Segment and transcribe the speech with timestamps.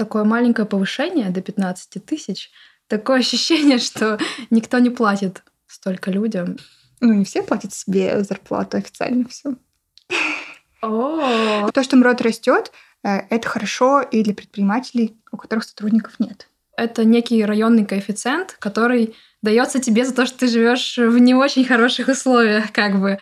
[0.00, 2.50] такое маленькое повышение до 15 тысяч.
[2.86, 6.56] Такое ощущение, что никто не платит столько людям.
[7.00, 9.54] Ну, не все платят себе зарплату официально все.
[10.80, 12.72] То, что МРОД растет,
[13.04, 16.48] э, это хорошо и для предпринимателей, у которых сотрудников нет.
[16.76, 21.66] это некий районный коэффициент, который дается тебе за то, что ты живешь в не очень
[21.66, 23.18] хороших условиях, как бы.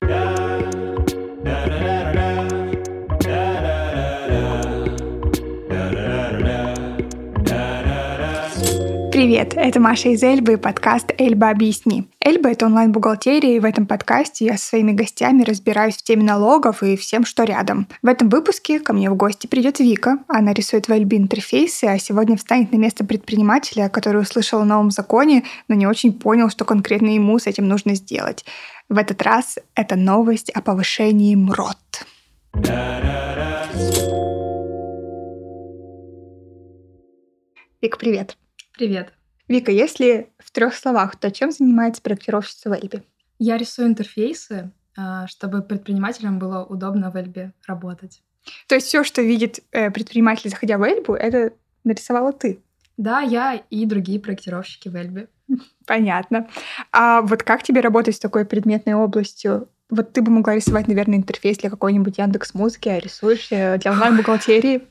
[9.18, 12.08] Привет, это Маша из Эльбы и подкаст «Эльба объясни».
[12.20, 16.84] Эльба— это онлайн-бухгалтерия, и в этом подкасте я со своими гостями разбираюсь в теме налогов
[16.84, 17.88] и всем, что рядом.
[18.00, 20.18] В этом выпуске ко мне в гости придет Вика.
[20.28, 24.92] Она рисует в Эльбе интерфейсы, а сегодня встанет на место предпринимателя, который услышал о новом
[24.92, 28.44] законе, но не очень понял, что конкретно ему с этим нужно сделать.
[28.88, 32.06] В этот раз это новость о повышении МРОТ.
[37.82, 38.36] Вика, привет.
[38.78, 39.12] Привет.
[39.48, 43.02] Вика, если в трех словах, то чем занимается проектировщица в Эльбе?
[43.40, 48.22] Я рисую интерфейсы, а, чтобы предпринимателям было удобно в Эльбе работать.
[48.68, 52.60] То есть все, что видит э, предприниматель, заходя в Эльбу, это нарисовала ты.
[52.96, 55.26] Да, я и другие проектировщики в Эльбе.
[55.84, 56.48] Понятно.
[56.92, 59.68] А вот как тебе работать с такой предметной областью?
[59.90, 63.90] Вот ты бы могла рисовать, наверное, интерфейс для какой-нибудь Яндекс Музыки, а рисуешь э, для
[63.90, 64.86] онлайн-бухгалтерии.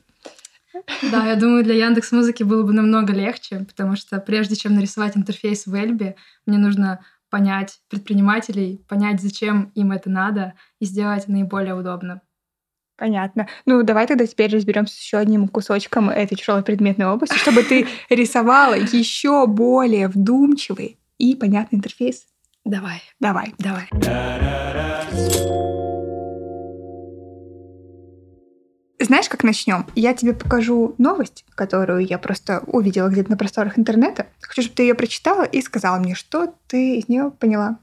[1.10, 5.16] Да, я думаю, для Яндекс Музыки было бы намного легче, потому что прежде чем нарисовать
[5.16, 11.74] интерфейс в Эльбе, мне нужно понять предпринимателей, понять, зачем им это надо, и сделать наиболее
[11.74, 12.22] удобно.
[12.96, 13.46] Понятно.
[13.64, 17.86] Ну, давай тогда теперь разберемся с еще одним кусочком этой тяжелой предметной области, чтобы ты
[18.10, 22.26] рисовала еще более вдумчивый и понятный интерфейс.
[22.64, 23.54] Давай, Давай.
[23.58, 23.88] давай.
[29.08, 29.86] Знаешь, как начнем?
[29.94, 34.26] Я тебе покажу новость, которую я просто увидела где-то на просторах интернета.
[34.42, 37.78] Хочу, чтобы ты ее прочитала и сказала мне, что ты из нее поняла.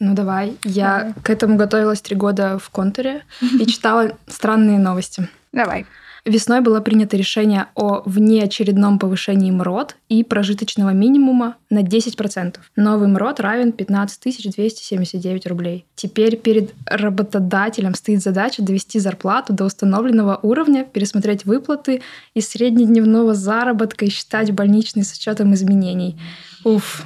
[0.00, 0.56] Ну давай.
[0.64, 1.14] Я Давай.
[1.22, 5.28] к этому готовилась три года в контуре и читала странные новости.
[5.52, 5.86] Давай.
[6.24, 12.56] Весной было принято решение о внеочередном повышении МРОД и прожиточного минимума на 10%.
[12.76, 15.86] Новый МРОД равен 15 279 рублей.
[15.94, 22.02] Теперь перед работодателем стоит задача довести зарплату до установленного уровня, пересмотреть выплаты
[22.34, 26.20] из среднедневного заработка и считать больничный с учетом изменений.
[26.64, 27.02] Уф,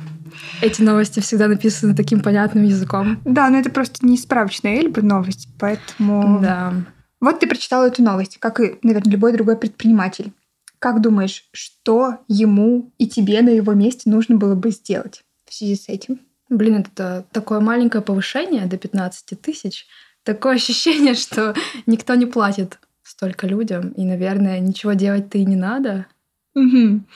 [0.61, 3.21] эти новости всегда написаны таким понятным языком.
[3.25, 6.41] Да, но это просто не справочная Эльба новость, поэтому...
[6.41, 6.75] Да.
[7.24, 10.34] Вот ты прочитала эту новость, как и, наверное, любой другой предприниматель.
[10.78, 15.74] Как думаешь, что ему и тебе на его месте нужно было бы сделать в связи
[15.74, 16.20] с этим?
[16.50, 19.86] Блин, это такое маленькое повышение до 15 тысяч.
[20.22, 21.54] Такое ощущение, что
[21.86, 26.04] никто не платит столько людям, и, наверное, ничего делать-то и не надо.
[26.52, 27.06] Мгм.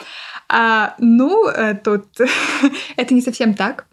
[0.48, 2.06] А, ну, э, тут
[2.97, 3.86] это не совсем так.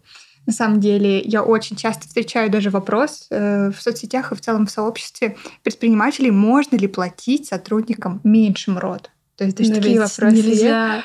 [0.45, 4.67] На самом деле, я очень часто встречаю даже вопрос э, в соцсетях и в целом
[4.67, 9.09] в сообществе предпринимателей, можно ли платить сотрудникам меньше МРОД?
[9.38, 11.03] То есть даже Но такие вопросы нельзя.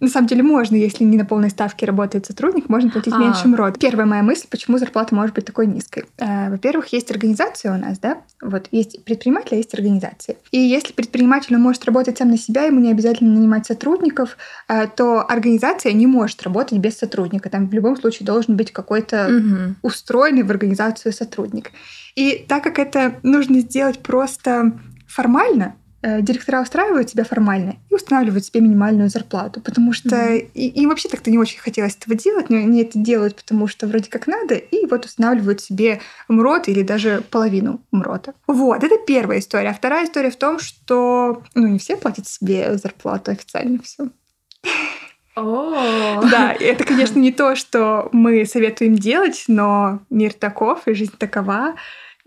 [0.00, 3.18] На самом деле можно, если не на полной ставке работает сотрудник, можно платить А.
[3.18, 3.78] меньше МРОД.
[3.78, 6.04] Первая моя мысль, почему зарплата может быть такой низкой.
[6.18, 8.18] Э, Во-первых, есть организация у нас, да?
[8.40, 10.36] Вот есть предприниматель, а есть организация.
[10.50, 14.36] И если предприниматель может работать сам на себя, ему не обязательно нанимать сотрудников,
[14.68, 17.48] э, то организация не может работать без сотрудника.
[17.48, 19.76] Там в любом случае должен быть какой-то Мгм.
[19.82, 21.70] устроенный в организацию сотрудник.
[22.16, 24.72] И так как это нужно сделать просто
[25.06, 30.48] формально, директора устраивают себя формально и устанавливают себе минимальную зарплату, потому что Мгм.
[30.54, 33.86] и, им вообще так-то не очень хотелось этого делать, но они это делают, потому что
[33.86, 38.34] вроде как надо, и вот устанавливают себе МРОТ или даже половину МРОТа.
[38.46, 39.70] Вот, это первая история.
[39.70, 44.08] А вторая история в том, что ну, не все платят себе зарплату официально все.
[45.34, 51.14] О, Да, это, конечно, не то, что мы советуем делать, но мир таков, и жизнь
[51.18, 51.74] такова.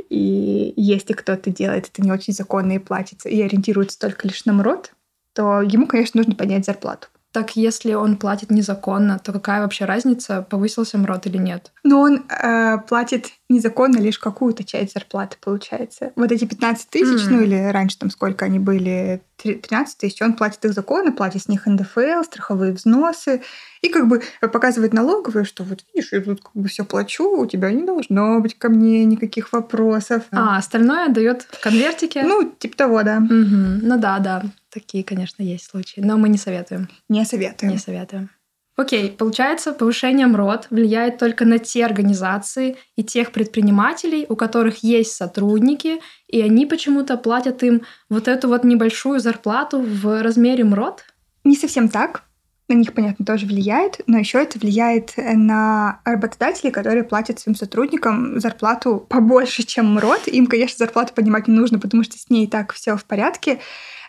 [0.10, 4.54] И если кто-то делает это не очень законно и платится, и ориентируется только лишь на
[4.54, 4.94] МРОД,
[5.34, 7.08] то ему, конечно, нужно поднять зарплату.
[7.32, 11.74] Так если он платит незаконно, то какая вообще разница, повысился МРОД или нет?
[11.84, 16.12] Но он э, платит незаконно лишь какую-то часть зарплаты, получается.
[16.16, 17.34] Вот эти 15 тысяч, М.
[17.34, 21.44] ну или раньше там сколько они были, три- 13 тысяч, он платит их законно, платит
[21.44, 23.42] с них НДФЛ, страховые взносы,
[23.82, 27.46] и как бы показывает налоговые, что вот видишь, я тут как бы все плачу, у
[27.46, 30.24] тебя не должно быть ко мне никаких вопросов.
[30.32, 32.24] А, остальное дает в конвертике.
[32.24, 33.20] Ну, типа того, да.
[33.20, 33.80] Мгм.
[33.84, 36.90] ну да, да, такие, конечно, есть случаи, но мы не советуем.
[37.10, 37.72] Не советую.
[37.72, 38.30] Не советуем.
[38.78, 45.14] Окей, получается, повышение МРОД влияет только на те организации и тех предпринимателей, у которых есть
[45.14, 51.06] сотрудники, и они почему-то платят им вот эту вот небольшую зарплату в размере МРОД?
[51.46, 52.24] не совсем так.
[52.68, 58.40] На них, понятно, тоже влияет, но еще это влияет на работодателей, которые платят своим сотрудникам
[58.40, 60.28] зарплату побольше, чем МРОД.
[60.30, 63.60] Им, конечно, зарплату поднимать не нужно, потому что с ней и так все в порядке.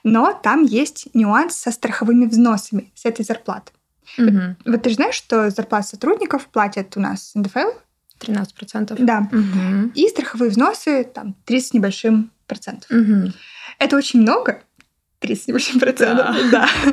[0.04, 3.72] Но там есть нюанс со страховыми взносами с этой зарплаты.
[4.18, 4.56] Угу.
[4.66, 7.70] Вот, ты же знаешь, что зарплат сотрудников платят у нас НДФЛ?
[8.20, 8.96] 13%.
[8.98, 9.28] Да.
[9.30, 9.92] Угу.
[9.94, 12.90] И страховые взносы там 30 с небольшим процентов.
[12.90, 13.32] Угу.
[13.78, 14.62] Это очень много,
[15.20, 16.36] 30 с небольшим процентов.
[16.50, 16.66] Да.
[16.66, 16.92] Да.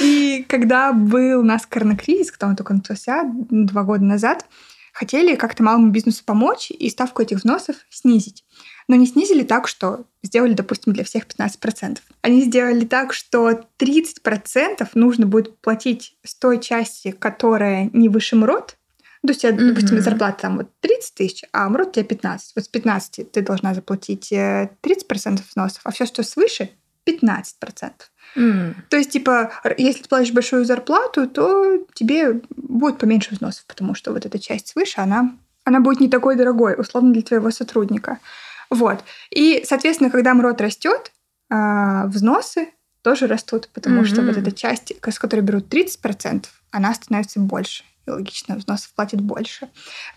[0.00, 4.46] И когда был у нас коронакризис, когда он только начался два года назад,
[4.92, 8.44] хотели как-то малому бизнесу помочь и ставку этих взносов снизить.
[8.88, 11.98] Но не снизили так, что сделали, допустим, для всех 15%.
[12.20, 18.76] Они сделали так, что 30% нужно будет платить с той части, которая не выше МРОД.
[19.24, 22.52] То есть, тебя, допустим, зарплата там вот 30 тысяч, а МРОД у тебя 15.
[22.56, 26.70] Вот с 15 ты должна заплатить э, 30% взносов, а все, что свыше,
[27.04, 27.92] 15%.
[28.36, 28.74] М.
[28.88, 34.12] То есть, типа, если ты платишь большую зарплату, то тебе будет поменьше взносов, потому что
[34.12, 35.34] вот эта часть свыше, она,
[35.64, 38.18] она будет не такой дорогой, условно, для твоего сотрудника.
[38.70, 39.04] Вот.
[39.30, 41.12] И, соответственно, когда МРОД растет,
[41.50, 42.70] а, взносы
[43.02, 47.84] тоже растут, потому что вот эта часть, с которой берут 30%, она становится больше.
[48.06, 49.68] И логично, взносов платит больше.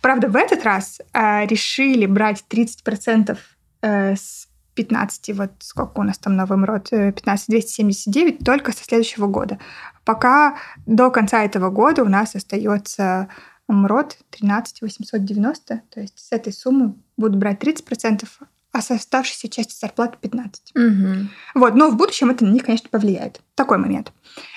[0.02, 3.38] Правда, в этот раз а, решили брать 30%
[3.82, 8.84] э, с 15, вот сколько у нас там новый МРОД, э, 15 279 только со
[8.84, 9.60] следующего года.
[10.04, 13.30] Пока до конца этого года у нас остается
[13.68, 18.28] МРОД 13 890, то есть с этой суммы будут брать 30%,
[18.72, 20.72] а с оставшейся части зарплаты 15.
[20.76, 21.30] Мгм.
[21.56, 23.42] Вот, но в будущем это на них, конечно, повлияет.
[23.56, 24.12] Такой момент.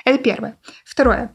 [0.05, 0.57] Это первое.
[0.85, 1.33] Второе.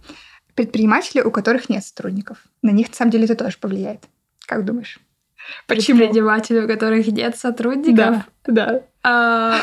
[0.53, 2.44] Предприниматели, у которых нет сотрудников.
[2.62, 4.03] На них, на самом деле, это тоже повлияет.
[4.45, 5.00] Как думаешь?
[5.68, 6.00] Почему?
[6.00, 7.98] Предприниматели, у которых нет сотрудников.
[7.98, 8.81] Да, да.
[9.04, 9.57] А,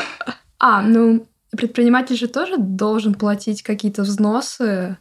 [0.59, 1.25] а, ну,
[1.55, 4.97] предприниматель же тоже должен платить какие-то взносы.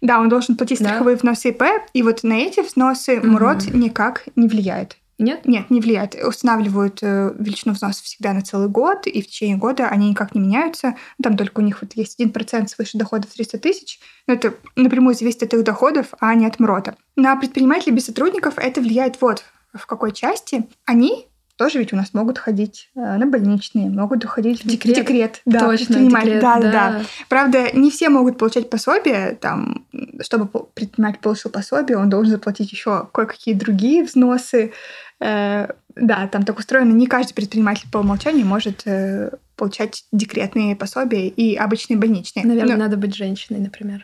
[0.00, 0.86] Да, он должен платить Да.
[0.86, 1.62] страховые взносы ИП,
[1.92, 3.32] и вот на эти взносы Мгм.
[3.32, 4.96] МРОД никак не влияет.
[5.18, 5.44] Нет?
[5.44, 6.14] Нет, не влияет.
[6.14, 10.40] Устанавливают э, величину взносов всегда на целый год, и в течение года они никак не
[10.40, 10.96] меняются.
[11.22, 14.00] Там только у них вот есть 1% свыше доходов 300 тысяч.
[14.26, 16.96] Но это напрямую зависит от их доходов, а не от МРОТа.
[17.16, 19.44] На предпринимателей без сотрудников это влияет вот
[19.74, 20.68] в какой части.
[20.84, 21.26] Они
[21.60, 24.96] тоже ведь у нас могут ходить э, на больничные, могут уходить в декрет.
[24.96, 25.42] декрет.
[25.44, 27.02] Да, Точно, декрет, да, да, да.
[27.28, 29.36] Правда, не все могут получать пособие.
[29.38, 29.84] Там,
[30.22, 34.72] чтобы предприниматель получил пособие, он должен заплатить еще кое-какие другие взносы.
[35.20, 36.92] Э, да, там так устроено.
[36.92, 42.46] Не каждый предприниматель по умолчанию может э, получать декретные пособия и обычные больничные.
[42.46, 44.02] Наверное, Но- надо быть женщиной, например.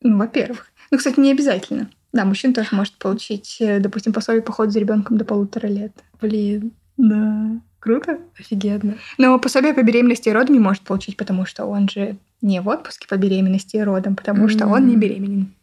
[0.00, 0.71] ну, во-первых.
[0.92, 1.90] Ну, кстати, не обязательно.
[2.12, 5.92] Да, мужчина тоже может получить, э, допустим, пособие по ходу за ребенком до полутора лет.
[6.20, 7.60] Блин, Да.
[7.80, 8.18] Круто.
[8.38, 8.96] офигенно.
[9.18, 12.68] Но пособие по беременности и родам не может получить, потому что он же не в
[12.68, 15.54] отпуске по беременности и родам, потому что он не беременен.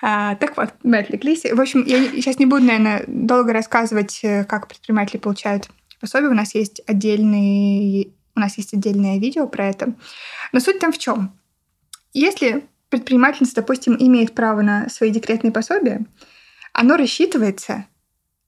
[0.00, 1.44] А, так вот, мы отвлеклись.
[1.44, 5.68] В общем, я сейчас не буду, наверное, долго рассказывать, э, как предприниматели получают
[6.00, 6.30] пособие.
[6.30, 9.94] У нас есть отдельный, у нас есть отдельное видео про это.
[10.52, 11.38] Но суть там в чем?
[12.14, 16.04] Если предпринимательница, допустим, имеет право на свои декретные пособия,
[16.74, 17.86] оно рассчитывается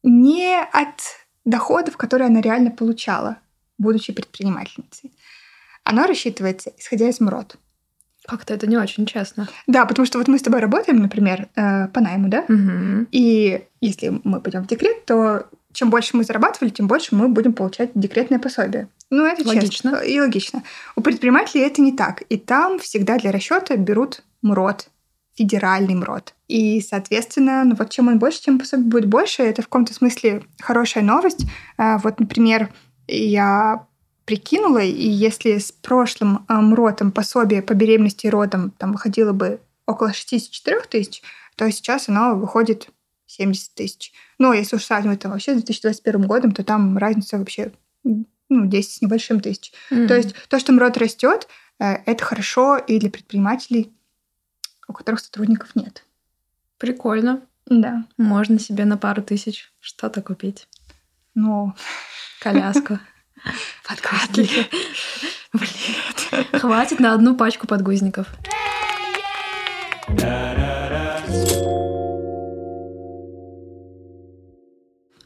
[0.03, 1.01] не от
[1.47, 3.39] доходов, которые она реально получала,
[3.79, 5.13] будучи предпринимательницей.
[5.83, 7.57] Оно рассчитывается, исходя из МРОД.
[8.27, 9.49] Как-то это не очень честно.
[9.67, 12.45] Да, потому что вот мы с тобой работаем, например, э, по найму, да?
[12.49, 13.09] Мгм.
[13.13, 17.55] И если мы пойдем в декрет, то чем больше мы зарабатывали, тем больше мы будем
[17.55, 18.89] получать декретное пособие.
[19.11, 19.71] Ну, это Логично.
[19.71, 20.63] честно и логично.
[20.97, 22.23] У предпринимателей это не так.
[22.29, 24.89] И там всегда для расчета берут МРОД,
[25.37, 26.35] федеральный МРОД.
[26.47, 29.43] И, соответственно, ну вот чем он больше, тем пособие будет больше.
[29.43, 31.47] Это в каком-то смысле хорошая новость.
[31.77, 32.73] А, Вот, например,
[33.09, 33.87] я
[34.25, 39.61] прикинула, и если с прошлым а, МРОТом пособие по беременности и родам там выходило бы
[39.87, 41.23] около 64 тысяч,
[41.57, 42.89] то сейчас оно выходит
[43.27, 44.13] 70 тысяч.
[44.39, 47.73] Но если уж сравнивать там вообще с 2021 годом, то там разница вообще
[48.03, 49.73] ну, 10 с небольшим тысяч.
[49.91, 50.09] Мгм.
[50.09, 51.49] То есть то, что МРОД растет,
[51.79, 53.93] э, это хорошо и для предпринимателей,
[54.89, 56.05] у которых сотрудников нет.
[56.79, 57.43] Прикольно.
[57.67, 58.05] Да.
[58.19, 60.69] Можно себе на пару тысяч что-то купить.
[61.35, 61.75] Но
[62.41, 62.99] Коляску.
[63.89, 64.67] Подгузники.
[65.53, 66.61] Блин.
[66.61, 68.27] Хватит на одну пачку подгузников.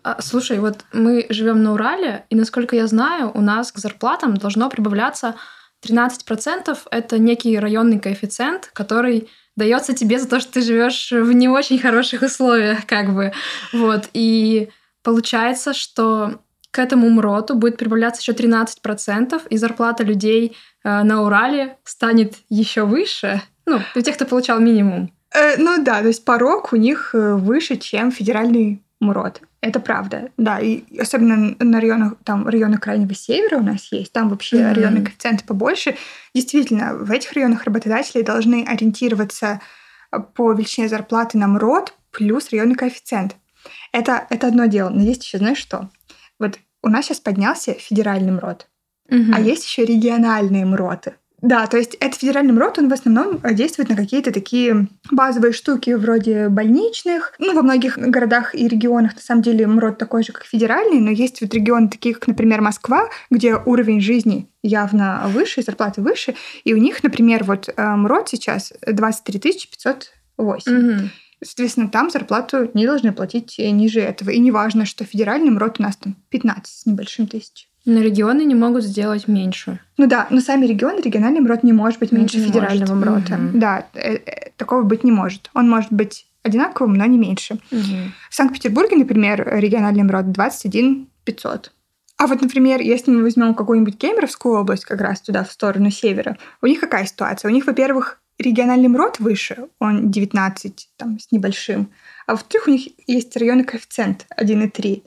[0.03, 4.37] А, слушай, вот мы живем на Урале, и насколько я знаю, у нас к зарплатам
[4.37, 5.35] должно прибавляться
[5.87, 6.79] 13%.
[6.91, 11.79] Это некий районный коэффициент, который дается тебе за то, что ты живешь в не очень
[11.79, 13.33] хороших условиях, как бы.
[13.73, 14.09] Вот.
[14.13, 14.71] И
[15.03, 21.79] получается, что к этому МРОТу будет прибавляться еще 13%, и зарплата людей э, на Урале
[21.85, 23.43] станет еще выше.
[23.67, 25.13] Ну, у тех, кто получал минимум.
[25.35, 29.43] Э, ну да, то есть порог у них э, выше, чем федеральный МРОД.
[29.61, 30.59] Это правда, да.
[30.59, 34.75] И особенно на районах, там, районах Крайнего Севера у нас есть, там вообще mm-hmm.
[34.75, 35.97] районные коэффициенты побольше.
[36.35, 39.61] Действительно, в этих районах работодатели должны ориентироваться
[40.35, 43.37] по величине зарплаты на МРОД плюс районный коэффициент.
[43.93, 44.89] Это, это одно дело.
[44.89, 45.91] Но есть еще, знаешь что?
[46.39, 48.69] Вот у нас сейчас поднялся федеральный МРОД,
[49.11, 49.33] mm-hmm.
[49.35, 51.15] а есть еще региональные МРОТы.
[51.41, 55.53] Да, то есть это федеральный МРОТ, он в основном э, действует на какие-то такие базовые
[55.53, 57.35] штуки вроде больничных.
[57.39, 61.11] Ну, во многих городах и регионах на самом деле МРОТ такой же, как федеральный, но
[61.11, 66.75] есть вот регионы такие, как, например, Москва, где уровень жизни явно выше, зарплаты выше, и
[66.75, 69.41] у них, например, вот э, МРОТ сейчас 23
[69.71, 70.73] 508.
[70.73, 71.09] Угу.
[71.45, 74.31] Соответственно, там зарплату не должны платить ниже этого.
[74.31, 77.68] И неважно, что федеральный МРОТ у нас там 15 с небольшим тысяч.
[77.89, 79.81] Но регионы не могут сделать меньше.
[79.97, 83.09] Ну да, но сами регионы, региональный МРОТ не может быть меньше не федерального может.
[83.09, 83.35] МРОТа.
[83.43, 83.59] Угу.
[83.59, 85.51] Да, э, э, такого быть не может.
[85.55, 87.55] Он может быть одинаковым, но не меньше.
[87.73, 88.13] Угу.
[88.29, 91.73] В Санкт-Петербурге, например, региональный МРОТ 21 500.
[92.19, 96.37] А вот, например, если мы возьмем какую-нибудь Кемеровскую область, как раз туда, в сторону севера,
[96.61, 97.49] у них какая ситуация?
[97.49, 101.91] У них, во-первых, региональный МРОТ выше, он 19 там, с небольшим,
[102.27, 105.03] а во-вторых, у них есть районный коэффициент 1,3.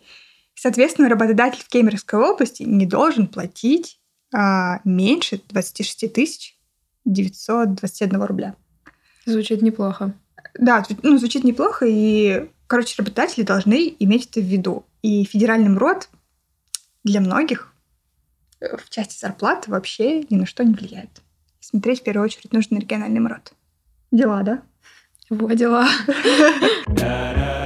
[0.62, 4.00] Соответственно, работодатель в Кемеровской области не должен платить
[4.32, 6.56] а, меньше 26 тысяч
[7.04, 8.56] 921 рубля.
[9.26, 10.14] Звучит неплохо.
[10.54, 14.86] Да, ну, звучит неплохо, и, короче, работодатели должны иметь это в виду.
[15.02, 16.10] И федеральный МРОД
[17.04, 17.74] для многих
[18.60, 21.24] э, в части зарплаты вообще ни на что не влияет.
[21.60, 23.54] Смотреть в первую очередь нужно на региональный МРОД.
[24.12, 24.62] Дела, да?
[25.32, 25.88] Вот дела.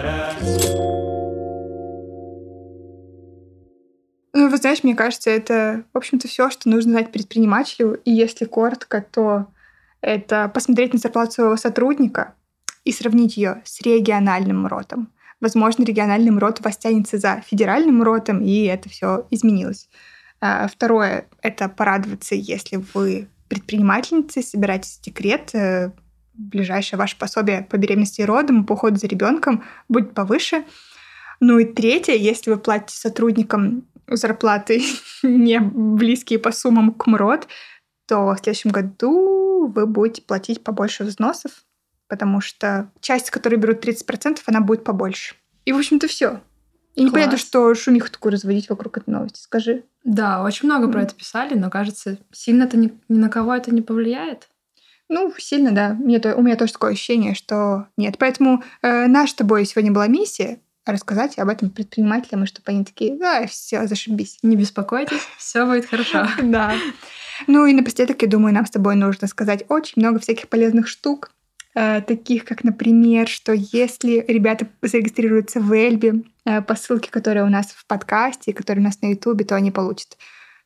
[4.56, 8.00] Вы знаешь, мне кажется, это, в общем-то, все, что нужно знать предпринимателю.
[8.06, 9.48] И если коротко, то
[10.00, 12.36] это посмотреть на зарплату своего сотрудника
[12.86, 15.12] и сравнить ее с региональным ротом.
[15.42, 19.90] Возможно, региональный МРОТ вас тянется за федеральным МРОТом, и это все изменилось.
[20.40, 25.92] А, второе— это порадоваться, если вы предпринимательница, собираетесь декрет, э,
[26.34, 30.64] ближайшее ваше пособие по беременности и родам, по уходу за ребенком будет повыше.
[31.42, 34.84] Ну и третье, если вы платите сотрудникам зарплаты
[35.24, 37.48] не близкие по суммам к МРОД,
[38.08, 41.64] то в следующем году вы будете платить побольше взносов,
[42.08, 45.36] потому что часть, которую берут 30%, она будет побольше.
[45.66, 46.42] И, в общем-то, все.
[46.94, 47.10] И Класс.
[47.10, 49.40] непонятно, что шумиху такую разводить вокруг этой новости.
[49.40, 49.84] Скажи.
[50.04, 50.92] Да, очень много mm.
[50.92, 54.48] про это писали, но кажется, сильно-то ни, ни на кого это не повлияет.
[55.10, 55.94] Ну, сильно, да.
[55.94, 58.18] Мне, у меня тоже такое ощущение, что нет.
[58.18, 62.86] Поэтому э, наша с тобой сегодня была миссия рассказать об этом предпринимателям, и чтобы они
[62.86, 64.38] такие, да, все, зашибись.
[64.44, 66.28] Не беспокойтесь, все будет хорошо.
[66.42, 66.76] Да.
[67.48, 71.32] Ну и напоследок, я думаю, нам с тобой нужно сказать очень много всяких полезных штук,
[71.74, 77.50] э, таких как, например, что если ребята зарегистрируются в Эльбе э, по ссылке, которая у
[77.50, 80.18] нас в подкасте, которая у нас на Ютубе, то они получат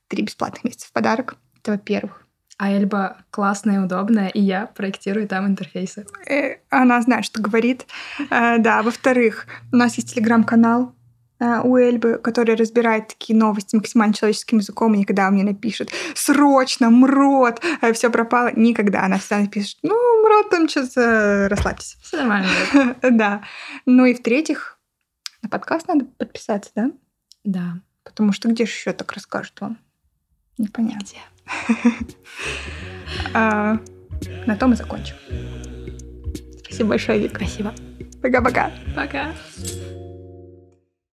[0.08, 1.38] три бесплатных месяца в подарок.
[1.62, 2.29] Это во-первых.
[2.60, 6.06] А Эльба классная удобная, и я проектирую там интерфейсы.
[6.30, 7.86] Э, она знает, что говорит.
[8.30, 10.94] Э, да, во-вторых, у нас есть телеграм-канал
[11.40, 16.90] э, у Эльбы, который разбирает такие новости максимально человеческим языком, и никогда мне напишет «Срочно,
[16.90, 17.62] мрот!»
[17.94, 18.52] все пропало.
[18.54, 19.06] Никогда.
[19.06, 21.96] Она всегда напишет «Ну, мрот, там что-то расслабьтесь».
[22.02, 22.50] Все нормально.
[23.10, 23.42] Да.
[23.86, 24.78] Ну и в-третьих,
[25.42, 26.92] на подкаст надо подписаться, да?
[27.46, 27.80] Да.
[28.04, 29.78] Потому что где же еще так расскажут вам?
[30.60, 31.00] Непонятно.
[31.00, 31.18] Где?
[33.34, 33.78] А,
[34.46, 35.16] на том и закончим.
[36.64, 37.44] Спасибо большое, Вика.
[37.44, 37.74] Спасибо.
[38.22, 38.72] Пока-пока.
[38.96, 39.30] Пока.
[39.30, 39.34] -пока.
[39.56, 39.99] Пока.